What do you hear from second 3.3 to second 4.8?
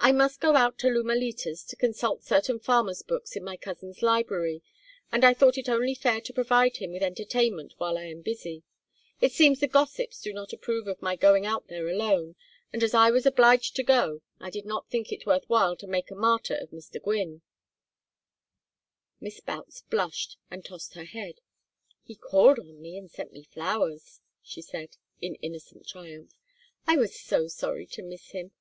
in my cousin's library,